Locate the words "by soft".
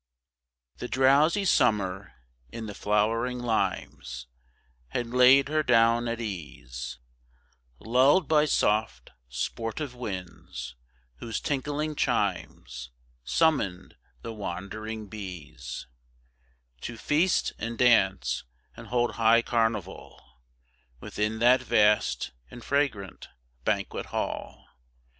8.27-9.11